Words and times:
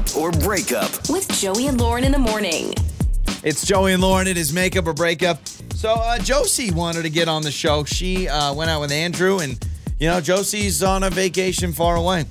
Makeup 0.00 0.16
or 0.16 0.30
Breakup. 0.32 0.90
With 1.10 1.28
Joey 1.38 1.66
and 1.66 1.78
Lauren 1.78 2.04
in 2.04 2.12
the 2.12 2.18
morning. 2.18 2.72
It's 3.42 3.66
Joey 3.66 3.92
and 3.92 4.02
Lauren. 4.02 4.26
It 4.26 4.38
is 4.38 4.50
makeup 4.50 4.86
or 4.86 4.94
breakup. 4.94 5.46
So 5.74 5.92
uh, 5.92 6.18
Josie 6.18 6.70
wanted 6.70 7.02
to 7.02 7.10
get 7.10 7.28
on 7.28 7.42
the 7.42 7.50
show. 7.50 7.84
She 7.84 8.26
uh, 8.26 8.54
went 8.54 8.70
out 8.70 8.80
with 8.80 8.92
Andrew, 8.92 9.40
and 9.40 9.62
you 9.98 10.08
know 10.08 10.20
Josie's 10.22 10.82
on 10.82 11.02
a 11.02 11.10
vacation 11.10 11.74
far 11.74 11.96
away. 11.96 12.24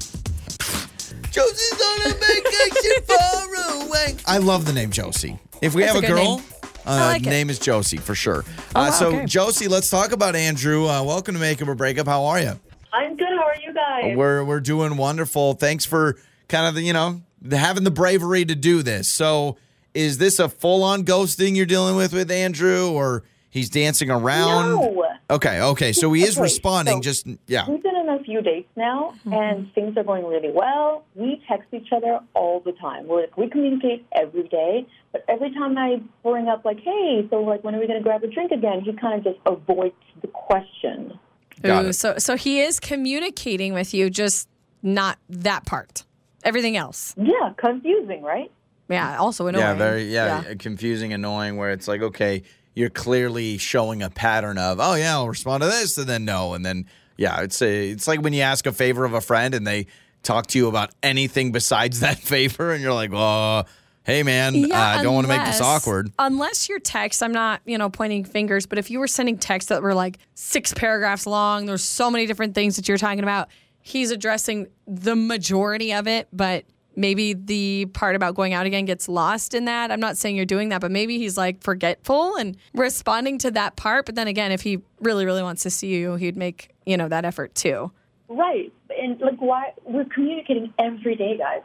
Josie's 1.30 1.82
on 1.82 2.12
a 2.12 2.16
vacation 2.16 3.04
far 3.08 3.86
away. 3.86 4.16
I 4.26 4.40
love 4.40 4.66
the 4.66 4.74
name 4.74 4.90
Josie. 4.90 5.38
If 5.62 5.76
we 5.76 5.84
That's 5.84 5.94
have 5.94 6.04
a 6.04 6.08
a 6.08 6.10
girl, 6.10 6.38
name. 6.38 6.46
uh, 6.88 7.12
like 7.14 7.22
name 7.22 7.52
is 7.52 7.60
Josie 7.60 7.98
for 7.98 8.16
sure. 8.16 8.46
Oh, 8.76 8.80
uh, 8.82 8.84
wow, 8.86 8.90
so 8.92 9.08
okay. 9.10 9.26
Josie, 9.26 9.68
let's 9.68 9.92
talk 9.92 10.12
about 10.12 10.36
Andrew. 10.36 10.88
Uh, 10.88 11.04
welcome 11.04 11.36
to 11.36 11.42
Makeup 11.42 11.68
or 11.68 11.76
Breakup. 11.76 12.08
How 12.08 12.26
are 12.26 12.40
you? 12.40 12.60
I'm 12.92 13.16
good. 13.16 13.28
How 13.28 13.44
are 13.44 13.56
you 13.62 13.74
guys? 13.74 14.18
We're 14.18 14.44
we're 14.44 14.60
doing 14.60 14.98
wonderful. 14.98 15.54
Thanks 15.54 15.86
for 15.86 16.18
kind 16.50 16.68
of 16.68 16.76
the, 16.76 16.82
you 16.82 16.94
know 16.94 17.22
having 17.52 17.86
the 17.86 17.92
bravery 17.92 18.44
to 18.44 18.54
do 18.56 18.84
this. 18.84 19.08
So, 19.08 19.56
is 19.94 20.18
this 20.18 20.40
a 20.40 20.50
full 20.50 20.84
on 20.84 21.06
ghosting 21.06 21.56
you're 21.56 21.66
dealing 21.66 21.96
with 21.96 22.12
with 22.14 22.30
Andrew, 22.30 22.92
or 22.92 23.24
he's 23.50 23.70
dancing 23.70 24.10
around? 24.12 24.72
No. 24.72 25.06
Okay, 25.32 25.62
okay. 25.62 25.94
So 25.94 26.12
he 26.12 26.24
is 26.24 26.36
Okay, 26.38 26.42
responding. 26.44 26.96
so- 26.96 27.02
just 27.02 27.28
yeah. 27.48 27.70
We've 27.70 27.82
been 27.84 27.96
on 27.96 28.20
a 28.20 28.24
few 28.24 28.42
dates 28.42 28.68
now, 28.76 29.14
Mm-hmm. 29.20 29.34
and 29.34 29.74
things 29.76 29.96
are 29.96 30.04
going 30.04 30.26
really 30.26 30.52
well. 30.52 31.06
We 31.16 31.42
text 31.48 31.68
each 31.72 31.90
other 31.96 32.20
all 32.34 32.60
the 32.62 32.72
time. 32.74 33.08
We're 33.08 33.22
like, 33.22 33.38
we 33.38 33.48
communicate 33.48 34.06
every 34.12 34.48
day, 34.48 34.88
but 35.12 35.24
every 35.30 35.52
time 35.54 35.78
I 35.78 36.02
bring 36.24 36.48
up 36.48 36.66
like, 36.66 36.80
"Hey, 36.82 37.28
so 37.30 37.38
like, 37.44 37.64
when 37.64 37.76
are 37.76 37.80
we 37.80 37.86
going 37.88 38.00
to 38.00 38.04
grab 38.04 38.24
a 38.24 38.28
drink 38.28 38.52
again?" 38.52 38.82
He 38.82 38.92
kind 38.94 39.20
of 39.20 39.24
just 39.24 39.40
avoids 39.46 39.94
the 40.22 40.28
question. 40.28 41.18
Got 41.62 41.86
Ooh, 41.86 41.90
it. 41.90 41.94
so 41.94 42.18
so 42.18 42.36
he 42.36 42.60
is 42.62 42.80
communicating 42.80 43.74
with 43.74 43.94
you, 43.94 44.10
just 44.10 44.50
not 44.82 45.20
that 45.30 45.66
part. 45.66 46.04
Everything 46.44 46.78
else. 46.78 47.14
Yeah, 47.18 47.54
confusing, 47.58 48.24
right? 48.24 48.52
Yeah, 48.90 49.18
also 49.18 49.48
annoying. 49.48 49.64
Yeah, 49.64 49.74
very 49.76 50.04
yeah, 50.04 50.54
confusing, 50.58 51.14
annoying. 51.14 51.58
Where 51.58 51.72
it's 51.72 51.88
like, 51.88 52.02
okay, 52.02 52.44
you're 52.74 52.90
clearly 52.90 53.58
showing 53.58 54.02
a 54.02 54.10
pattern 54.10 54.58
of, 54.58 54.80
oh 54.80 54.96
yeah, 54.96 55.14
I'll 55.14 55.28
respond 55.28 55.62
to 55.62 55.68
this, 55.68 55.98
and 55.98 56.08
then 56.08 56.26
no, 56.26 56.54
and 56.54 56.66
then 56.66 56.86
yeah, 57.18 57.42
it's 57.42 57.62
a, 57.62 57.90
it's 57.90 58.08
like 58.08 58.22
when 58.22 58.34
you 58.34 58.42
ask 58.42 58.66
a 58.66 58.72
favor 58.72 59.06
of 59.06 59.14
a 59.14 59.22
friend 59.22 59.54
and 59.54 59.68
they 59.68 59.88
talk 60.24 60.48
to 60.48 60.58
you 60.58 60.68
about 60.68 60.92
anything 61.04 61.52
besides 61.52 62.00
that 62.02 62.18
favor, 62.18 62.72
and 62.72 62.82
you're 62.82 62.94
like, 62.94 63.12
oh, 63.14 63.64
hey 64.04 64.24
man, 64.24 64.72
I 64.72 65.00
uh, 65.00 65.04
don't 65.04 65.14
want 65.14 65.28
to 65.28 65.38
make 65.38 65.46
this 65.46 65.62
awkward. 65.62 66.12
Unless 66.18 66.68
your 66.68 66.80
text, 66.80 67.22
I'm 67.22 67.32
not, 67.32 67.62
you 67.66 67.78
know, 67.78 67.90
pointing 67.90 68.24
fingers, 68.24 68.66
but 68.66 68.80
if 68.80 68.90
you 68.90 69.00
were 69.00 69.08
sending 69.08 69.38
texts 69.38 69.70
that 69.70 69.84
were 69.84 69.94
like 69.94 70.18
six 70.34 70.74
paragraphs 70.74 71.28
long, 71.28 71.68
there's 71.68 71.84
so 71.84 72.10
many 72.10 72.26
different 72.26 72.56
things 72.56 72.76
that 72.78 72.88
you're 72.88 72.98
talking 72.98 73.24
about. 73.24 73.50
He's 73.82 74.12
addressing 74.12 74.68
the 74.88 75.16
majority 75.16 75.94
of 75.94 76.08
it, 76.08 76.28
but 76.34 76.66
maybe 76.96 77.34
the 77.34 77.86
part 77.94 78.16
about 78.16 78.36
going 78.36 78.54
out 78.54 78.66
again 78.66 78.86
gets 78.86 79.08
lost 79.08 79.54
in 79.54 79.66
that. 79.66 79.92
I'm 79.92 80.00
not 80.00 80.18
saying 80.18 80.36
you're 80.36 80.46
doing 80.46 80.70
that, 80.70 80.82
but 80.82 80.92
maybe 80.92 81.18
he's 81.18 81.38
like 81.38 81.64
forgetful 81.64 82.36
and 82.36 82.58
responding 82.74 83.38
to 83.40 83.52
that 83.52 83.76
part. 83.76 84.06
But 84.06 84.16
then 84.16 84.28
again, 84.28 84.52
if 84.52 84.62
he 84.62 84.82
really, 85.00 85.26
really 85.26 85.44
wants 85.44 85.64
to 85.64 85.70
see 85.70 85.88
you, 85.96 86.16
he'd 86.16 86.38
make, 86.38 86.72
you 86.86 86.98
know, 86.98 87.08
that 87.08 87.26
effort 87.26 87.56
too. 87.56 87.92
Right. 88.28 88.72
And 89.02 89.20
like, 89.22 89.40
why 89.40 89.74
we're 89.86 90.06
communicating 90.06 90.74
every 90.78 91.16
day, 91.16 91.38
guys. 91.38 91.62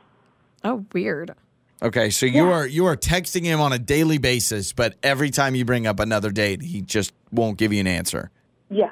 Oh, 0.62 0.84
weird. 0.92 1.34
Okay, 1.82 2.08
so 2.08 2.24
you 2.24 2.44
are 2.50 2.66
you 2.66 2.86
are 2.86 2.96
texting 2.96 3.44
him 3.44 3.60
on 3.60 3.74
a 3.74 3.78
daily 3.78 4.16
basis, 4.16 4.72
but 4.72 4.94
every 5.02 5.30
time 5.30 5.54
you 5.54 5.66
bring 5.66 5.86
up 5.86 6.00
another 6.00 6.30
date, 6.30 6.62
he 6.62 6.80
just 6.80 7.12
won't 7.30 7.58
give 7.58 7.74
you 7.74 7.80
an 7.80 7.86
answer. 7.86 8.30
Yeah. 8.70 8.90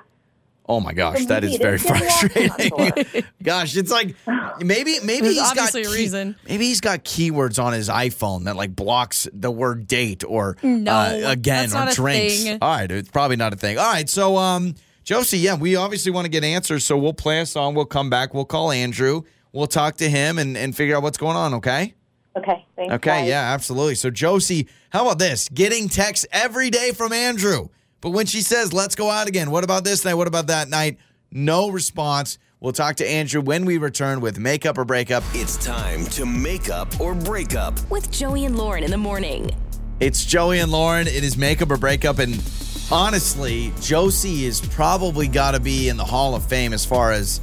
Oh 0.68 0.78
my 0.80 0.92
gosh, 0.92 1.18
And 1.18 1.28
that 1.28 1.42
maybe 1.42 1.54
is 1.54 1.60
it 1.60 1.62
very 1.62 1.74
is 1.76 1.82
getting 1.82 2.06
lost 2.06 2.22
in 2.22 2.46
that 2.46 2.68
frustrating. 2.68 3.24
gosh, 3.42 3.76
it's 3.76 3.90
like 3.90 4.14
maybe 4.60 4.98
maybe 5.02 5.22
There's 5.22 5.34
he's 5.34 5.50
obviously 5.50 5.82
got 5.82 5.92
a 5.92 5.94
reason. 5.94 6.36
Maybe 6.48 6.66
he's 6.66 6.80
got 6.80 7.04
keywords 7.04 7.62
on 7.62 7.72
his 7.72 7.88
iPhone 7.88 8.44
that 8.44 8.54
like 8.56 8.74
blocks 8.76 9.26
the 9.32 9.50
word 9.50 9.86
date 9.88 10.22
or 10.26 10.56
No, 10.62 10.92
uh, 10.92 11.20
again 11.26 11.68
that's 11.70 11.74
or 11.74 11.78
not 11.78 11.92
a 11.92 11.94
drinks. 11.94 12.42
thing. 12.44 12.58
All 12.62 12.76
right, 12.76 12.90
it's 12.90 13.10
probably 13.10 13.36
not 13.36 13.52
a 13.52 13.56
thing. 13.56 13.76
All 13.78 13.92
right, 13.92 14.08
so 14.08 14.36
um, 14.36 14.76
Josie, 15.02 15.38
yeah, 15.38 15.56
we 15.56 15.74
obviously 15.74 16.12
want 16.12 16.26
to 16.26 16.30
get 16.30 16.44
answers, 16.44 16.84
so 16.84 16.96
we'll 16.96 17.12
play 17.12 17.40
a 17.40 17.46
song. 17.46 17.74
We'll 17.74 17.84
come 17.84 18.08
back. 18.08 18.32
We'll 18.32 18.44
call 18.44 18.70
Andrew. 18.70 19.22
We'll 19.52 19.66
talk 19.66 19.96
to 19.96 20.08
him 20.08 20.38
and 20.38 20.56
and 20.56 20.76
figure 20.76 20.96
out 20.96 21.02
what's 21.02 21.18
going 21.18 21.36
on. 21.36 21.54
Okay. 21.54 21.94
Okay. 22.36 22.64
Thanks. 22.76 22.94
Okay, 22.94 23.10
guys. 23.10 23.28
yeah, 23.28 23.52
absolutely. 23.52 23.96
So 23.96 24.10
Josie, 24.10 24.68
how 24.90 25.02
about 25.02 25.18
this? 25.18 25.48
Getting 25.48 25.88
texts 25.88 26.24
every 26.32 26.70
day 26.70 26.92
from 26.92 27.12
Andrew. 27.12 27.68
But 28.02 28.10
when 28.10 28.26
she 28.26 28.42
says, 28.42 28.72
let's 28.72 28.96
go 28.96 29.08
out 29.08 29.28
again, 29.28 29.52
what 29.52 29.62
about 29.62 29.84
this 29.84 30.04
night? 30.04 30.14
What 30.14 30.26
about 30.26 30.48
that 30.48 30.68
night? 30.68 30.98
No 31.30 31.70
response. 31.70 32.36
We'll 32.58 32.72
talk 32.72 32.96
to 32.96 33.08
Andrew 33.08 33.40
when 33.40 33.64
we 33.64 33.78
return 33.78 34.20
with 34.20 34.40
makeup 34.40 34.76
or 34.76 34.84
breakup. 34.84 35.22
It's 35.32 35.56
time 35.56 36.04
to 36.06 36.26
make 36.26 36.68
up 36.68 37.00
or 37.00 37.14
break 37.14 37.54
up. 37.54 37.78
With 37.90 38.10
Joey 38.10 38.44
and 38.44 38.58
Lauren 38.58 38.82
in 38.82 38.90
the 38.90 38.98
morning. 38.98 39.52
It's 40.00 40.24
Joey 40.24 40.58
and 40.58 40.72
Lauren. 40.72 41.06
It 41.06 41.22
is 41.22 41.36
makeup 41.36 41.70
or 41.70 41.76
breakup. 41.76 42.18
And 42.18 42.42
honestly, 42.90 43.72
Josie 43.80 44.46
is 44.46 44.60
probably 44.60 45.28
got 45.28 45.52
to 45.52 45.60
be 45.60 45.88
in 45.88 45.96
the 45.96 46.04
Hall 46.04 46.34
of 46.34 46.44
Fame 46.44 46.72
as 46.72 46.84
far 46.84 47.12
as 47.12 47.40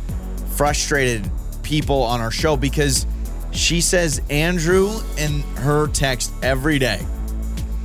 frustrated 0.57 1.29
people 1.63 2.03
on 2.03 2.19
our 2.19 2.31
show 2.31 2.57
because 2.57 3.05
she 3.51 3.79
says 3.79 4.21
Andrew 4.29 4.91
in 5.17 5.39
her 5.55 5.87
text 5.87 6.33
every 6.43 6.79
day. 6.79 6.99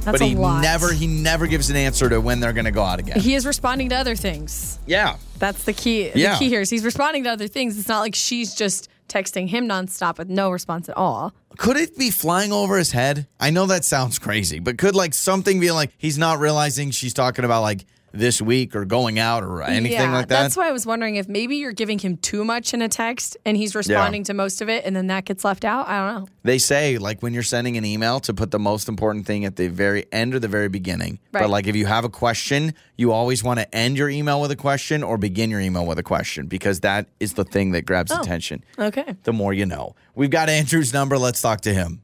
That's 0.04 0.18
but 0.18 0.26
he 0.26 0.34
never 0.34 0.92
he 0.92 1.06
never 1.06 1.46
gives 1.46 1.70
an 1.70 1.76
answer 1.76 2.08
to 2.08 2.20
when 2.20 2.40
they're 2.40 2.52
going 2.52 2.64
to 2.66 2.70
go 2.70 2.82
out 2.82 2.98
again. 2.98 3.18
He 3.18 3.34
is 3.34 3.46
responding 3.46 3.88
to 3.90 3.96
other 3.96 4.16
things. 4.16 4.78
yeah. 4.86 5.16
That's 5.38 5.64
the 5.64 5.72
key. 5.72 6.10
Yeah. 6.14 6.34
The 6.34 6.38
key 6.38 6.48
here 6.48 6.60
is 6.62 6.70
he's 6.70 6.84
responding 6.84 7.24
to 7.24 7.30
other 7.30 7.48
things. 7.48 7.78
It's 7.78 7.88
not 7.88 8.00
like 8.00 8.14
she's 8.14 8.54
just 8.54 8.88
texting 9.08 9.48
him 9.48 9.68
nonstop 9.68 10.16
with 10.16 10.28
no 10.30 10.50
response 10.50 10.88
at 10.88 10.96
all. 10.96 11.34
Could 11.58 11.76
it 11.76 11.98
be 11.98 12.10
flying 12.10 12.52
over 12.52 12.78
his 12.78 12.92
head? 12.92 13.26
I 13.38 13.50
know 13.50 13.66
that 13.66 13.84
sounds 13.84 14.18
crazy, 14.18 14.58
but 14.60 14.78
could 14.78 14.94
like 14.94 15.12
something 15.12 15.60
be 15.60 15.70
like 15.70 15.90
he's 15.98 16.16
not 16.16 16.38
realizing 16.38 16.90
she's 16.92 17.12
talking 17.12 17.44
about 17.44 17.60
like 17.62 17.84
this 18.14 18.40
week 18.40 18.74
or 18.74 18.84
going 18.84 19.18
out 19.18 19.42
or 19.42 19.62
anything 19.62 19.92
yeah, 19.92 20.12
like 20.12 20.28
that? 20.28 20.42
That's 20.42 20.56
why 20.56 20.68
I 20.68 20.72
was 20.72 20.86
wondering 20.86 21.16
if 21.16 21.28
maybe 21.28 21.56
you're 21.56 21.72
giving 21.72 21.98
him 21.98 22.16
too 22.16 22.44
much 22.44 22.72
in 22.72 22.80
a 22.80 22.88
text 22.88 23.36
and 23.44 23.56
he's 23.56 23.74
responding 23.74 24.24
to 24.24 24.34
most 24.34 24.62
of 24.62 24.68
it 24.68 24.84
and 24.84 24.94
then 24.94 25.08
that 25.08 25.24
gets 25.24 25.44
left 25.44 25.64
out. 25.64 25.88
I 25.88 26.12
don't 26.12 26.22
know. 26.22 26.28
They 26.44 26.58
say 26.58 26.98
like 26.98 27.22
when 27.22 27.34
you're 27.34 27.42
sending 27.42 27.76
an 27.76 27.84
email 27.84 28.20
to 28.20 28.32
put 28.32 28.50
the 28.50 28.58
most 28.58 28.88
important 28.88 29.26
thing 29.26 29.44
at 29.44 29.56
the 29.56 29.68
very 29.68 30.06
end 30.12 30.34
or 30.34 30.38
the 30.38 30.48
very 30.48 30.68
beginning. 30.68 31.18
Right. 31.32 31.42
But 31.42 31.50
like 31.50 31.66
if 31.66 31.76
you 31.76 31.86
have 31.86 32.04
a 32.04 32.08
question, 32.08 32.74
you 32.96 33.12
always 33.12 33.42
want 33.42 33.60
to 33.60 33.74
end 33.74 33.98
your 33.98 34.08
email 34.08 34.40
with 34.40 34.50
a 34.50 34.56
question 34.56 35.02
or 35.02 35.18
begin 35.18 35.50
your 35.50 35.60
email 35.60 35.84
with 35.84 35.98
a 35.98 36.02
question 36.02 36.46
because 36.46 36.80
that 36.80 37.08
is 37.18 37.34
the 37.34 37.44
thing 37.44 37.72
that 37.72 37.84
grabs 37.84 38.12
Oh. 38.12 38.20
attention. 38.20 38.62
Okay. 38.78 39.16
The 39.24 39.32
more 39.32 39.52
you 39.52 39.66
know. 39.66 39.96
We've 40.14 40.30
got 40.30 40.48
Andrew's 40.48 40.92
number. 40.92 41.18
Let's 41.18 41.40
talk 41.40 41.62
to 41.62 41.74
him. 41.74 42.02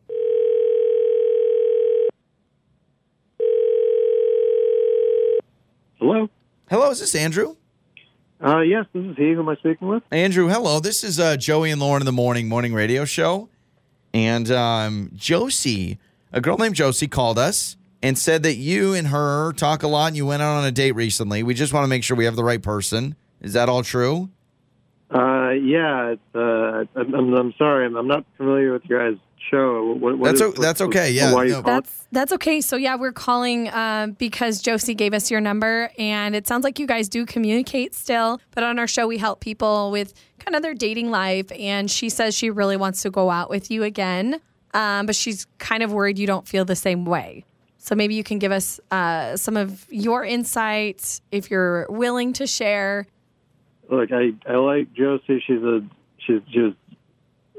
Hello. 6.01 6.31
Hello, 6.71 6.91
is 6.91 7.01
this 7.01 7.15
Andrew? 7.15 7.57
Uh, 8.43 8.61
yes, 8.61 8.87
this 8.95 9.05
is 9.05 9.17
he. 9.19 9.33
Who 9.33 9.41
am 9.41 9.49
I 9.51 9.57
speaking 9.57 9.87
with? 9.87 10.03
Andrew, 10.11 10.49
hello. 10.49 10.81
This 10.81 11.05
is 11.05 11.21
uh, 11.21 11.37
Joey 11.37 11.71
and 11.71 11.79
Lauren 11.81 12.01
in 12.01 12.07
the 12.07 12.13
morning 12.13 12.49
morning 12.49 12.73
radio 12.73 13.05
show, 13.05 13.51
and 14.15 14.51
um, 14.51 15.11
Josie, 15.15 15.99
a 16.33 16.41
girl 16.41 16.57
named 16.57 16.75
Josie, 16.75 17.07
called 17.07 17.39
us 17.39 17.77
and 18.03 18.17
said 18.17 18.43
that 18.45 18.55
you 18.55 18.95
and 18.95 19.09
her 19.09 19.53
talk 19.53 19.83
a 19.83 19.89
lot. 19.89 20.07
and 20.07 20.17
You 20.17 20.25
went 20.25 20.41
out 20.41 20.57
on 20.57 20.65
a 20.65 20.73
date 20.73 20.93
recently. 20.93 21.43
We 21.43 21.53
just 21.53 21.75
want 21.75 21.85
to 21.85 21.89
make 21.89 22.03
sure 22.03 22.17
we 22.17 22.25
have 22.25 22.37
the 22.37 22.45
right 22.45 22.63
person. 22.63 23.15
Is 23.43 23.53
that 23.53 23.69
all 23.69 23.83
true? 23.83 24.31
Uh, 25.51 25.55
yeah. 25.55 26.15
Uh, 26.35 26.85
I'm, 26.97 27.15
I'm, 27.15 27.35
I'm 27.35 27.55
sorry. 27.59 27.87
I'm, 27.87 27.97
I'm 27.97 28.07
not 28.07 28.25
familiar 28.37 28.73
with 28.73 28.85
your 28.85 29.11
guys' 29.11 29.21
show. 29.51 29.95
What, 29.95 30.19
what 30.19 30.27
That's 30.27 30.41
is- 30.41 30.59
o- 30.59 30.63
that's 30.63 30.81
okay, 30.81 31.11
yeah, 31.13 31.33
Why 31.33 31.47
no. 31.47 31.63
That's 31.63 32.07
that's 32.13 32.33
okay. 32.33 32.61
So 32.61 32.77
yeah, 32.77 32.97
we're 32.97 33.13
calling 33.13 33.69
uh, 33.69 34.09
because 34.19 34.61
Josie 34.61 34.95
gave 34.95 35.15
us 35.15 35.31
your 35.31 35.41
number, 35.41 35.91
and 35.99 36.35
it 36.37 36.47
sounds 36.47 36.65
like 36.65 36.79
you 36.79 36.87
guys 36.87 37.09
do 37.09 37.27
communicate 37.27 37.95
still. 37.95 38.41
But 38.55 38.65
on 38.65 38.79
our 38.79 38.87
show, 38.87 39.07
we 39.07 39.19
help 39.19 39.41
people 39.41 39.91
with 39.91 40.15
kind 40.39 40.55
of 40.55 40.63
their 40.63 40.75
dating 40.75 41.11
life, 41.11 41.51
and 41.59 41.91
she 41.91 42.09
says 42.09 42.35
she 42.35 42.51
really 42.51 42.77
wants 42.77 43.03
to 43.03 43.11
go 43.11 43.31
out 43.31 43.51
with 43.51 43.71
you 43.71 43.83
again, 43.83 44.41
um, 44.75 45.07
but 45.07 45.17
she's 45.17 45.47
kind 45.59 45.83
of 45.83 45.93
worried 45.93 46.19
you 46.19 46.27
don't 46.27 46.47
feel 46.47 46.65
the 46.65 46.77
same 46.77 47.05
way. 47.05 47.45
So 47.79 47.95
maybe 47.95 48.15
you 48.15 48.23
can 48.23 48.39
give 48.39 48.53
us 48.53 48.79
uh, 48.91 49.37
some 49.37 49.57
of 49.57 49.87
your 49.91 50.23
insights 50.23 51.23
if 51.33 51.51
you're 51.51 51.87
willing 51.89 52.35
to 52.35 52.47
share. 52.47 53.07
Look, 53.91 54.11
I, 54.13 54.33
I 54.49 54.55
like 54.57 54.93
Josie. 54.95 55.43
She's 55.47 55.63
a 55.63 55.83
she's 56.19 56.41
just 56.51 56.77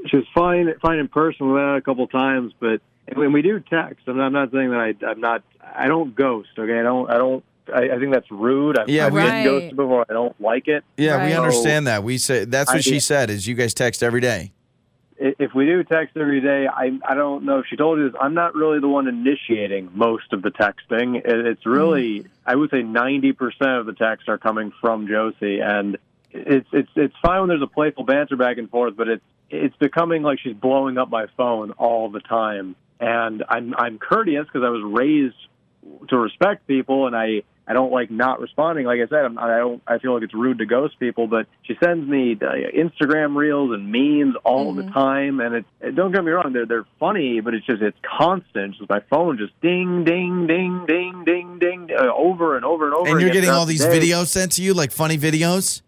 she's 0.08 0.24
fine 0.34 0.74
fine 0.82 1.00
in 1.00 1.08
person. 1.10 1.48
We 1.48 1.54
went 1.54 1.66
out 1.66 1.78
a 1.78 1.82
couple 1.82 2.08
times, 2.08 2.54
but 2.60 2.82
when 3.14 3.34
we 3.34 3.42
do 3.42 3.60
text, 3.60 4.08
I'm 4.08 4.18
not, 4.18 4.28
I'm 4.28 4.34
not 4.34 4.52
saying 4.52 4.70
that 4.72 4.80
I 4.80 5.06
I'm 5.06 5.20
not 5.20 5.44
I 5.62 5.88
don't 5.88 6.16
ghost. 6.16 6.50
Okay, 6.58 6.80
I 6.80 6.84
don't 6.84 7.10
I 7.10 7.18
don't. 7.18 7.44
I, 7.74 7.84
I 7.96 8.00
think 8.00 8.12
that's 8.12 8.30
rude. 8.32 8.78
I've, 8.80 8.90
Yeah, 8.90 9.06
I've 9.06 9.14
we- 9.14 9.22
been 9.22 9.30
Right. 9.30 9.44
ghosted 9.44 9.76
before. 9.78 10.06
I 10.10 10.14
don't 10.14 10.40
like 10.42 10.68
it. 10.68 10.84
Yeah, 10.98 11.18
we 11.24 11.32
Right. 11.32 11.40
understand 11.40 11.88
that. 11.88 12.04
We 12.04 12.18
say 12.18 12.46
that's 12.46 12.70
what 12.70 12.78
I- 12.78 12.82
she 12.82 13.00
said. 13.00 13.30
Is 13.30 13.46
you 13.48 13.54
guys 13.56 13.74
text 13.74 14.02
every 14.02 14.22
day? 14.22 14.52
if 15.24 15.54
we 15.54 15.68
do 15.68 15.84
text 15.84 16.18
every 16.18 16.42
day, 16.42 16.66
I 16.68 16.98
I 17.08 17.14
don't 17.14 17.44
know 17.46 17.60
if 17.60 17.68
she 17.68 17.76
told 17.76 18.00
you 18.00 18.10
this. 18.10 18.20
I'm 18.20 18.34
not 18.34 18.56
really 18.56 18.80
the 18.80 18.88
one 18.88 19.08
initiating 19.08 19.92
most 19.94 20.34
of 20.34 20.42
the 20.42 20.50
texting. 20.50 21.18
It, 21.18 21.46
it's 21.46 21.64
really 21.66 22.22
mm. 22.22 22.28
I 22.46 22.56
would 22.56 22.72
say 22.72 22.82
90 22.82 23.34
percent 23.34 23.70
of 23.72 23.86
the 23.86 23.94
texts 23.94 24.28
are 24.30 24.40
coming 24.40 24.72
from 24.82 25.08
Josie, 25.08 25.60
and 25.60 25.98
it's 26.34 26.68
it's 26.72 26.90
it's 26.96 27.16
fine 27.22 27.42
when 27.42 27.50
there's 27.50 27.62
a 27.62 27.68
playful 27.68 28.04
banter 28.04 28.36
back 28.36 28.58
and 28.58 28.70
forth, 28.70 28.96
but 28.96 29.08
it's 29.08 29.24
it's 29.50 29.76
becoming 29.78 30.24
like 30.24 30.40
she's 30.40 30.56
blowing 30.56 30.98
up 30.98 31.10
my 31.10 31.28
phone 31.38 31.72
all 31.72 32.10
the 32.10 32.22
time. 32.22 32.76
And 33.00 33.44
I'm 33.50 33.74
I'm 33.76 33.98
courteous 33.98 34.46
because 34.46 34.64
I 34.66 34.70
was 34.70 34.84
raised 34.84 35.36
to 36.10 36.18
respect 36.18 36.68
people, 36.68 37.08
and 37.08 37.16
I 37.16 37.44
I 37.68 37.74
don't 37.74 37.92
like 37.92 38.12
not 38.12 38.40
responding. 38.40 38.86
Like 38.86 39.00
I 39.00 39.08
said, 39.08 39.24
I'm, 39.24 39.38
I 39.38 39.58
don't. 39.58 39.82
I 39.88 39.98
feel 40.00 40.14
like 40.14 40.24
it's 40.24 40.34
rude 40.34 40.58
to 40.58 40.66
ghost 40.66 41.00
people, 41.00 41.28
but 41.28 41.48
she 41.64 41.76
sends 41.84 42.08
me 42.08 42.34
uh, 42.34 42.52
Instagram 42.76 43.36
reels 43.36 43.72
and 43.74 43.92
memes 43.92 44.36
all 44.44 44.74
the 44.74 44.84
time, 44.84 45.40
and 45.40 45.56
it, 45.56 45.66
it. 45.80 45.96
Don't 45.96 46.12
get 46.12 46.24
me 46.24 46.32
wrong, 46.32 46.54
they're 46.54 46.66
they're 46.66 46.88
funny, 47.00 47.40
but 47.40 47.54
it's 47.54 47.66
just 47.66 47.82
it's 47.82 47.98
constant. 48.20 48.76
Just 48.78 48.90
my 48.90 49.02
phone 49.10 49.38
just 49.38 49.54
ding 49.62 50.04
ding 50.04 50.48
ding 50.48 50.86
ding 50.88 51.24
ding 51.26 51.60
ding 51.60 51.90
uh, 51.98 52.12
over 52.14 52.56
and 52.56 52.66
over 52.66 52.86
and 52.86 52.94
over. 52.94 53.10
And 53.10 53.22
you're 53.22 53.30
getting 53.30 53.50
all 53.50 53.66
these 53.66 53.86
day. 53.86 54.00
videos 54.00 54.28
sent 54.28 54.54
to 54.54 54.64
you, 54.64 54.74
like 54.74 54.92
funny 54.92 55.18
videos. 55.18 55.82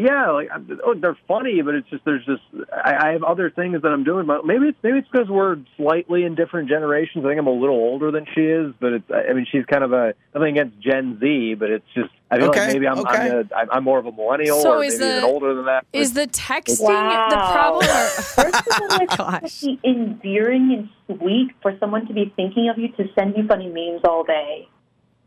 Yeah, 0.00 0.30
like 0.30 0.48
I'm- 0.52 0.80
oh, 0.84 0.94
they're 0.94 1.18
funny, 1.26 1.60
but 1.62 1.74
it's 1.74 1.88
just 1.90 2.04
there's 2.04 2.24
just 2.24 2.42
I, 2.72 3.08
I 3.08 3.12
have 3.12 3.24
other 3.24 3.50
things 3.50 3.82
that 3.82 3.88
I'm 3.88 4.04
doing. 4.04 4.26
But 4.26 4.46
maybe 4.46 4.66
it's 4.66 4.78
maybe 4.82 4.98
it's 4.98 5.08
because 5.10 5.28
we're 5.28 5.56
slightly 5.76 6.22
in 6.24 6.36
different 6.36 6.68
generations. 6.68 7.24
I 7.24 7.28
think 7.30 7.40
I'm 7.40 7.48
a 7.48 7.50
little 7.52 7.74
older 7.74 8.12
than 8.12 8.24
she 8.32 8.42
is, 8.42 8.72
but 8.78 8.92
it's 8.92 9.10
I 9.10 9.32
mean 9.32 9.46
she's 9.50 9.64
kind 9.66 9.82
of 9.82 9.92
a 9.92 10.14
nothing 10.34 10.56
against 10.56 10.78
Gen 10.80 11.18
Z, 11.20 11.54
but 11.54 11.70
it's 11.70 11.84
just 11.94 12.10
I 12.30 12.36
feel 12.36 12.50
Okay, 12.50 12.60
like 12.60 12.72
maybe 12.74 12.86
I'm 12.86 12.98
okay. 13.00 13.16
I'm, 13.16 13.32
a, 13.50 13.54
I'm 13.56 13.70
I'm 13.72 13.84
more 13.84 13.98
of 13.98 14.06
a 14.06 14.12
millennial 14.12 14.60
So 14.60 14.74
or 14.74 14.84
is 14.84 14.92
maybe 15.00 15.04
the- 15.10 15.18
even 15.18 15.24
older 15.24 15.54
than 15.54 15.64
that. 15.64 15.84
Is 15.92 16.12
the 16.12 16.26
texting 16.28 16.80
Wow. 16.86 17.26
the 17.30 17.36
problem? 17.36 17.86
Or, 17.86 18.08
First 18.42 18.68
of 18.68 18.80
all, 18.80 19.00
it's 19.00 19.16
Gosh. 19.16 19.62
endearing 19.84 20.88
and 21.08 21.18
sweet 21.18 21.48
for 21.60 21.76
someone 21.80 22.06
to 22.06 22.12
be 22.12 22.32
thinking 22.36 22.68
of 22.68 22.78
you 22.78 22.88
to 22.92 23.04
send 23.18 23.36
you 23.36 23.46
funny 23.48 23.66
memes 23.66 24.02
all 24.06 24.22
day. 24.22 24.68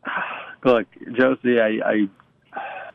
look, 0.64 0.88
Josie, 1.18 1.60
I. 1.60 1.80
I 1.86 2.10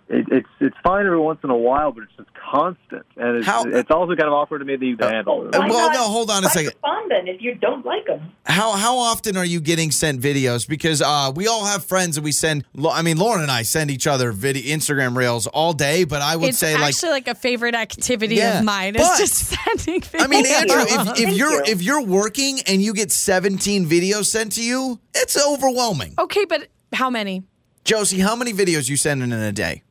it, 0.08 0.26
it's 0.30 0.48
it's 0.60 0.76
fine 0.84 1.04
every 1.06 1.18
once 1.18 1.40
in 1.42 1.50
a 1.50 1.56
while, 1.56 1.90
but 1.92 2.04
it's 2.04 2.12
just 2.16 2.28
constant, 2.34 3.04
and 3.16 3.38
it's, 3.38 3.46
How- 3.46 3.64
it's 3.64 3.90
also 3.90 4.14
kind 4.14 4.28
of 4.28 4.34
awkward 4.34 4.60
to 4.60 4.64
me 4.64 4.76
that 4.76 4.86
you 4.86 4.96
can 4.96 5.12
handle 5.12 5.48
it. 5.48 5.54
Uh, 5.54 5.66
well, 5.68 5.90
no, 5.92 6.04
hold 6.04 6.30
on 6.30 6.44
a 6.44 6.48
second. 6.48 6.68
Respond 6.74 7.10
then 7.10 7.26
if 7.28 7.40
you 7.42 7.54
don't 7.56 7.84
like 7.84 8.06
them. 8.06 8.32
How 8.44 8.72
how 8.72 8.98
often 8.98 9.36
are 9.36 9.44
you 9.44 9.60
getting 9.60 9.90
sent 9.90 10.20
videos? 10.20 10.68
Because 10.68 11.02
uh, 11.02 11.32
we 11.34 11.48
all 11.48 11.64
have 11.64 11.84
friends 11.84 12.16
and 12.16 12.24
we 12.24 12.30
send. 12.32 12.64
I 12.88 13.02
mean, 13.02 13.16
Lauren 13.18 13.42
and 13.42 13.50
I 13.50 13.62
send 13.62 13.90
each 13.90 14.06
other 14.06 14.30
video 14.32 14.76
Instagram 14.76 15.16
reels 15.16 15.46
all 15.48 15.72
day. 15.72 16.04
But 16.04 16.22
I 16.22 16.36
would 16.36 16.50
it's 16.50 16.58
say 16.58 16.74
like 16.74 16.88
actually 16.94 17.10
like, 17.10 17.28
a 17.28 17.34
favorite 17.34 17.74
activity 17.74 18.36
Yeah, 18.36 18.60
of 18.60 18.64
mine. 18.64 18.94
Is 18.94 19.02
but- 19.02 19.18
just 19.18 19.34
sending 19.66 20.00
videos. 20.02 20.20
I 20.22 20.26
mean, 20.28 20.46
Andrew, 20.46 20.82
if, 20.82 21.20
if 21.20 21.36
you're 21.36 21.50
you. 21.50 21.62
if 21.66 21.82
you're 21.82 22.02
working 22.02 22.60
and 22.68 22.80
you 22.80 22.94
get 22.94 23.10
17 23.10 23.86
videos 23.86 24.26
sent 24.26 24.52
to 24.52 24.62
you, 24.62 25.00
it's 25.14 25.36
overwhelming. 25.44 26.14
okay, 26.18 26.44
but 26.44 26.68
how 26.92 27.10
many? 27.10 27.42
Josie, 27.84 28.18
how 28.20 28.34
many 28.36 28.52
videos 28.52 28.88
you 28.88 28.96
sending 28.96 29.30
in 29.32 29.38
a 29.38 29.52
day? 29.52 29.82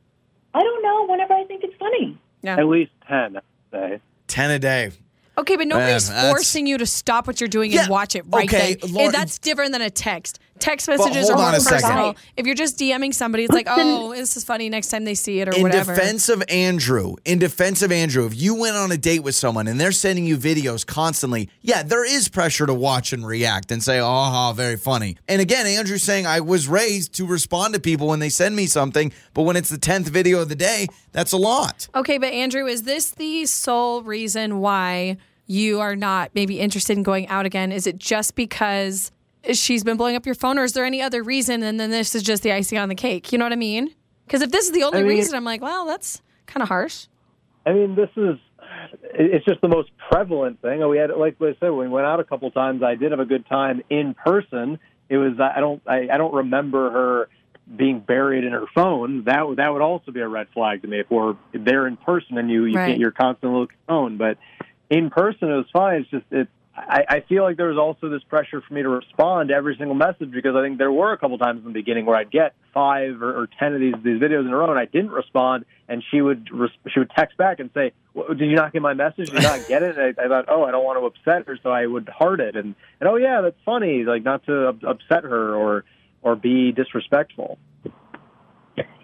I 0.54 0.62
don't 0.62 0.82
know. 0.82 1.06
Whenever 1.06 1.34
I 1.34 1.44
think 1.44 1.64
it's 1.64 1.74
funny. 1.78 2.18
Yeah. 2.46 2.58
At 2.58 2.66
least 2.68 2.92
ten, 3.08 3.36
I'd 3.36 3.42
say. 3.72 4.00
10 4.28 4.50
a 4.52 4.58
day. 4.58 4.90
Okay, 5.38 5.56
but 5.56 5.66
nobody's 5.66 6.08
that's- 6.08 6.30
forcing 6.32 6.66
you 6.66 6.78
to 6.78 6.86
stop 6.86 7.26
what 7.26 7.40
you're 7.40 7.48
doing 7.48 7.70
Yeah, 7.70 7.82
and 7.82 7.90
watch 7.90 8.14
it 8.16 8.24
right 8.28 8.48
okay, 8.48 8.74
then. 8.76 8.92
Lauren- 8.92 9.12
that's 9.12 9.38
different 9.38 9.72
than 9.72 9.82
a 9.82 9.90
text. 9.90 10.38
Text 10.58 10.88
messages 10.88 11.28
hold 11.28 11.40
are 11.40 11.44
on 11.44 11.50
more 11.52 11.56
a 11.58 11.60
second. 11.60 11.82
personal. 11.82 12.16
If 12.36 12.46
you're 12.46 12.54
just 12.54 12.78
DMing 12.78 13.14
somebody, 13.14 13.44
it's 13.44 13.52
like, 13.52 13.66
oh, 13.68 14.12
this 14.14 14.36
is 14.36 14.44
funny. 14.44 14.68
Next 14.68 14.88
time 14.88 15.04
they 15.04 15.14
see 15.14 15.40
it 15.40 15.48
or 15.48 15.52
In 15.54 15.62
whatever. 15.62 15.94
defense 15.94 16.28
of 16.28 16.42
Andrew, 16.48 17.14
in 17.24 17.38
defense 17.38 17.82
of 17.82 17.92
Andrew, 17.92 18.26
if 18.26 18.34
you 18.40 18.54
went 18.54 18.76
on 18.76 18.90
a 18.90 18.96
date 18.96 19.20
with 19.20 19.34
someone 19.34 19.68
and 19.68 19.78
they're 19.80 19.92
sending 19.92 20.24
you 20.24 20.36
videos 20.36 20.84
constantly, 20.86 21.48
yeah, 21.62 21.82
there 21.82 22.04
is 22.04 22.28
pressure 22.28 22.66
to 22.66 22.74
watch 22.74 23.12
and 23.12 23.26
react 23.26 23.70
and 23.70 23.82
say, 23.82 24.00
oh, 24.00 24.04
ha, 24.04 24.52
very 24.52 24.76
funny. 24.76 25.16
And 25.28 25.40
again, 25.40 25.66
Andrew's 25.66 26.02
saying 26.02 26.26
I 26.26 26.40
was 26.40 26.68
raised 26.68 27.14
to 27.14 27.26
respond 27.26 27.74
to 27.74 27.80
people 27.80 28.08
when 28.08 28.18
they 28.18 28.28
send 28.30 28.56
me 28.56 28.66
something, 28.66 29.12
but 29.34 29.42
when 29.42 29.56
it's 29.56 29.68
the 29.68 29.78
10th 29.78 30.08
video 30.08 30.40
of 30.40 30.48
the 30.48 30.56
day, 30.56 30.86
that's 31.12 31.32
a 31.32 31.36
lot. 31.36 31.88
Okay, 31.94 32.18
but 32.18 32.32
Andrew, 32.32 32.66
is 32.66 32.82
this 32.84 33.10
the 33.12 33.46
sole 33.46 34.02
reason 34.02 34.60
why 34.60 35.16
you 35.46 35.80
are 35.80 35.94
not 35.94 36.30
maybe 36.34 36.58
interested 36.60 36.96
in 36.96 37.02
going 37.02 37.28
out 37.28 37.46
again? 37.46 37.70
Is 37.72 37.86
it 37.86 37.98
just 37.98 38.34
because 38.34 39.12
she's 39.52 39.84
been 39.84 39.96
blowing 39.96 40.16
up 40.16 40.26
your 40.26 40.34
phone, 40.34 40.58
or 40.58 40.64
is 40.64 40.72
there 40.72 40.84
any 40.84 41.00
other 41.02 41.22
reason? 41.22 41.62
And 41.62 41.78
then 41.78 41.90
this 41.90 42.14
is 42.14 42.22
just 42.22 42.42
the 42.42 42.52
icing 42.52 42.78
on 42.78 42.88
the 42.88 42.94
cake. 42.94 43.32
You 43.32 43.38
know 43.38 43.44
what 43.44 43.52
I 43.52 43.56
mean? 43.56 43.94
Because 44.26 44.42
if 44.42 44.50
this 44.50 44.66
is 44.66 44.72
the 44.72 44.82
only 44.82 44.98
I 44.98 45.02
mean- 45.02 45.10
reason, 45.16 45.34
I'm 45.36 45.44
like, 45.44 45.60
well, 45.62 45.86
that's 45.86 46.20
kind 46.46 46.62
of 46.62 46.68
harsh. 46.68 47.06
I 47.64 47.72
mean, 47.72 47.94
this 47.94 48.10
is 48.16 48.38
it's 49.14 49.44
just 49.44 49.60
the 49.60 49.68
most 49.68 49.90
prevalent 50.10 50.60
thing. 50.62 50.82
Oh, 50.82 50.88
we 50.88 50.98
had, 50.98 51.10
like 51.10 51.36
I 51.40 51.56
said, 51.60 51.70
we 51.70 51.88
went 51.88 52.06
out 52.06 52.20
a 52.20 52.24
couple 52.24 52.50
times, 52.50 52.82
I 52.82 52.94
did 52.94 53.10
have 53.10 53.20
a 53.20 53.24
good 53.24 53.46
time 53.46 53.82
in 53.90 54.14
person. 54.14 54.78
It 55.08 55.16
was 55.18 55.38
I 55.40 55.60
don't 55.60 55.82
I, 55.86 56.08
I 56.12 56.16
don't 56.18 56.34
remember 56.34 56.90
her 56.90 57.28
being 57.76 57.98
buried 58.00 58.44
in 58.44 58.52
her 58.52 58.66
phone. 58.74 59.24
That 59.24 59.48
would- 59.48 59.58
that 59.58 59.72
would 59.72 59.82
also 59.82 60.12
be 60.12 60.20
a 60.20 60.28
red 60.28 60.48
flag 60.54 60.82
to 60.82 60.88
me 60.88 61.00
if 61.00 61.10
we're 61.10 61.34
there 61.52 61.86
in 61.86 61.96
person 61.96 62.38
and 62.38 62.50
you 62.50 62.64
you 62.66 62.76
Right. 62.76 62.88
can't 62.88 63.00
you're 63.00 63.10
constantly 63.10 63.58
looking 63.60 63.76
at 63.88 63.92
your 63.92 64.00
phone. 64.02 64.16
But 64.16 64.38
in 64.90 65.10
person, 65.10 65.50
it 65.50 65.56
was 65.56 65.66
fine. 65.72 66.02
It's 66.02 66.10
just 66.10 66.24
it. 66.30 66.48
I, 66.76 67.04
I 67.08 67.20
feel 67.20 67.42
like 67.42 67.56
there 67.56 67.68
was 67.68 67.78
also 67.78 68.10
this 68.10 68.22
pressure 68.24 68.60
for 68.60 68.74
me 68.74 68.82
to 68.82 68.88
respond 68.88 69.48
to 69.48 69.54
every 69.54 69.76
single 69.78 69.94
message 69.94 70.30
because 70.30 70.54
I 70.54 70.62
think 70.62 70.76
there 70.76 70.92
were 70.92 71.12
a 71.12 71.18
couple 71.18 71.38
times 71.38 71.60
in 71.60 71.64
the 71.64 71.72
beginning 71.72 72.04
where 72.04 72.16
I'd 72.16 72.30
get 72.30 72.54
five 72.74 73.22
or, 73.22 73.42
or 73.42 73.48
ten 73.58 73.72
of 73.72 73.80
these 73.80 73.94
these 74.04 74.20
videos 74.20 74.40
in 74.40 74.48
a 74.48 74.56
row 74.56 74.70
and 74.70 74.78
I 74.78 74.84
didn't 74.84 75.10
respond, 75.10 75.64
and 75.88 76.04
she 76.10 76.20
would 76.20 76.50
res- 76.52 76.70
she 76.92 76.98
would 76.98 77.10
text 77.16 77.38
back 77.38 77.60
and 77.60 77.70
say, 77.72 77.92
"Well, 78.12 78.28
"Did 78.28 78.50
you 78.50 78.56
not 78.56 78.74
get 78.74 78.82
my 78.82 78.92
message? 78.92 79.30
Did 79.30 79.34
you 79.34 79.40
not 79.40 79.66
get 79.66 79.82
it?" 79.82 79.96
And 79.96 80.18
I, 80.18 80.24
I 80.24 80.28
thought, 80.28 80.44
"Oh, 80.48 80.64
I 80.64 80.70
don't 80.70 80.84
want 80.84 81.00
to 81.00 81.06
upset 81.06 81.46
her," 81.46 81.58
so 81.62 81.70
I 81.70 81.86
would 81.86 82.10
heart 82.10 82.40
it 82.40 82.56
and 82.56 82.74
and 83.00 83.08
oh 83.08 83.16
yeah, 83.16 83.40
that's 83.40 83.56
funny, 83.64 84.04
like 84.04 84.22
not 84.22 84.44
to 84.44 84.68
up- 84.68 84.84
upset 84.84 85.24
her 85.24 85.54
or 85.54 85.84
or 86.20 86.36
be 86.36 86.72
disrespectful. 86.72 87.58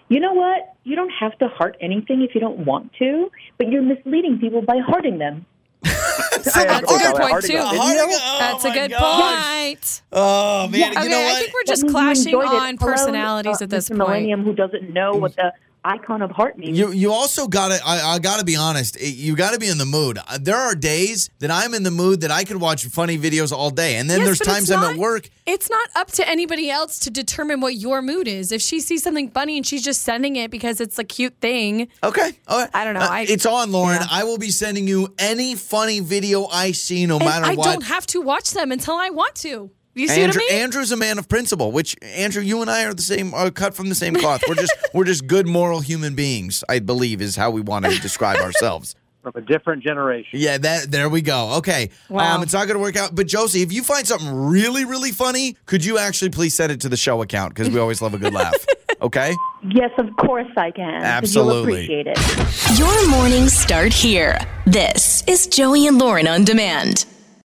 You 0.08 0.20
know 0.20 0.34
what? 0.34 0.76
You 0.84 0.94
don't 0.94 1.12
have 1.20 1.38
to 1.38 1.48
heart 1.48 1.78
anything 1.80 2.20
if 2.20 2.34
you 2.34 2.40
don't 2.42 2.66
want 2.66 2.92
to, 2.98 3.30
but 3.56 3.70
you're 3.70 3.80
misleading 3.80 4.38
people 4.38 4.60
by 4.60 4.76
hearting 4.86 5.16
them. 5.16 5.46
That's 6.44 6.56
a 6.92 6.98
good 6.98 7.14
point 7.16 7.44
too. 7.44 7.56
Oh, 7.58 8.36
That's 8.38 8.64
a 8.64 8.70
good 8.70 8.90
gosh. 8.90 9.64
point. 9.64 10.02
Oh, 10.12 10.68
man. 10.68 10.80
Yeah, 10.80 10.86
you 10.90 10.98
Okay, 10.98 11.08
know 11.08 11.18
I 11.28 11.34
think 11.40 11.54
we're 11.54 11.64
just 11.64 11.88
clashing 11.88 12.26
enjoyed 12.34 12.44
it. 12.46 12.52
on 12.52 12.76
Hello, 12.76 12.92
personalities 12.92 13.60
uh, 13.60 13.64
at 13.64 13.70
this 13.70 13.88
point. 13.88 13.98
Millennium 13.98 14.42
who 14.44 14.54
doesn't 14.54 14.92
know 14.92 15.12
what 15.14 15.34
the 15.36 15.52
icon 15.84 16.22
of 16.22 16.30
heart 16.30 16.56
means. 16.58 16.78
You 16.78 16.92
you 16.92 17.12
also 17.12 17.46
got 17.48 17.68
to 17.68 17.80
I, 17.84 18.14
I 18.14 18.18
got 18.18 18.38
to 18.38 18.44
be 18.44 18.56
honest. 18.56 19.00
You 19.00 19.34
got 19.36 19.52
to 19.52 19.58
be 19.58 19.68
in 19.68 19.78
the 19.78 19.84
mood. 19.84 20.18
Uh, 20.18 20.38
There 20.40 20.56
are 20.56 20.74
days 20.74 21.28
that 21.40 21.50
I'm 21.50 21.74
in 21.74 21.82
the 21.82 21.90
mood 21.90 22.20
that 22.20 22.30
I 22.30 22.44
could 22.44 22.58
watch 22.58 22.84
funny 22.86 23.18
videos 23.18 23.52
all 23.52 23.70
day, 23.70 23.96
and 23.96 24.08
then 24.08 24.18
Yes, 24.20 24.26
there's 24.26 24.38
but 24.38 24.46
it's 24.48 24.54
times 24.56 24.70
I'm 24.70 24.92
at 24.94 24.96
work. 24.96 25.28
It's 25.46 25.68
not 25.68 25.88
up 25.96 26.10
to 26.12 26.28
anybody 26.28 26.70
else 26.70 26.98
to 27.00 27.10
determine 27.10 27.60
what 27.60 27.74
your 27.74 28.00
mood 28.02 28.28
is. 28.28 28.52
If 28.52 28.62
she 28.62 28.78
sees 28.80 29.02
something 29.02 29.30
funny 29.30 29.56
and 29.56 29.66
she's 29.66 29.82
just 29.82 30.02
sending 30.02 30.36
it 30.36 30.50
because 30.50 30.80
it's 30.80 30.98
a 30.98 31.04
cute 31.04 31.36
thing, 31.40 31.88
Okay, 32.04 32.30
all 32.46 32.60
right. 32.60 32.70
I 32.72 32.84
don't 32.84 32.94
know, 32.94 33.00
Uh, 33.00 33.08
I- 33.10 33.26
it's 33.28 33.44
on, 33.46 33.72
Lauren. 33.72 34.00
yeah. 34.00 34.06
I 34.10 34.24
will 34.24 34.38
be 34.38 34.50
sending 34.50 34.86
you 34.86 35.12
any 35.18 35.56
funny 35.56 35.98
video 36.00 36.46
I 36.46 36.72
see, 36.72 37.06
no 37.06 37.16
and 37.16 37.24
matter 37.24 37.44
I 37.44 37.54
what. 37.54 37.64
don't 37.64 37.84
have 37.84 38.06
to 38.08 38.20
watch 38.20 38.52
them 38.52 38.70
until 38.70 38.94
I 38.94 39.10
want 39.10 39.34
to. 39.36 39.70
You 39.94 40.08
see 40.08 40.22
Andrew, 40.22 40.40
what 40.40 40.50
I 40.50 40.54
mean? 40.54 40.62
Andrew's 40.62 40.92
a 40.92 40.96
man 40.96 41.18
of 41.18 41.28
principle. 41.28 41.70
Which 41.70 41.96
Andrew, 42.02 42.42
you 42.42 42.62
and 42.62 42.70
I 42.70 42.84
are 42.86 42.94
the 42.94 43.02
same, 43.02 43.34
are 43.34 43.50
cut 43.50 43.74
from 43.74 43.88
the 43.88 43.94
same 43.94 44.14
cloth. 44.14 44.42
We're 44.48 44.54
just 44.54 44.74
we're 44.94 45.04
just 45.04 45.26
good 45.26 45.46
moral 45.46 45.80
human 45.80 46.14
beings. 46.14 46.64
I 46.68 46.78
believe 46.78 47.20
is 47.20 47.36
how 47.36 47.50
we 47.50 47.60
want 47.60 47.84
to 47.84 47.98
describe 48.00 48.38
ourselves. 48.40 48.94
From 49.22 49.32
a 49.36 49.40
different 49.40 49.84
generation. 49.84 50.40
Yeah, 50.40 50.58
that 50.58 50.90
there 50.90 51.08
we 51.08 51.22
go. 51.22 51.56
Okay. 51.58 51.90
Wow. 52.08 52.36
Um, 52.36 52.42
it's 52.42 52.52
not 52.52 52.66
going 52.66 52.76
to 52.76 52.82
work 52.82 52.96
out. 52.96 53.14
But 53.14 53.28
Josie, 53.28 53.62
if 53.62 53.72
you 53.72 53.84
find 53.84 54.04
something 54.06 54.34
really, 54.34 54.84
really 54.84 55.12
funny, 55.12 55.56
could 55.66 55.84
you 55.84 55.96
actually 55.98 56.30
please 56.30 56.54
send 56.54 56.72
it 56.72 56.80
to 56.80 56.88
the 56.88 56.96
show 56.96 57.22
account 57.22 57.54
because 57.54 57.70
we 57.70 57.78
always 57.78 58.02
love 58.02 58.14
a 58.14 58.18
good 58.18 58.34
laugh. 58.34 58.54
Okay. 59.00 59.34
yes, 59.64 59.90
of 59.98 60.14
course 60.16 60.46
I 60.56 60.70
can. 60.70 61.02
Absolutely. 61.02 61.86
You'll 61.86 62.02
appreciate 62.02 62.06
it. 62.06 62.78
Your 62.78 63.08
mornings 63.10 63.52
start 63.52 63.92
here. 63.92 64.38
This 64.64 65.24
is 65.26 65.48
Joey 65.48 65.88
and 65.88 65.98
Lauren 65.98 66.28
on 66.28 66.44
demand. 66.44 67.04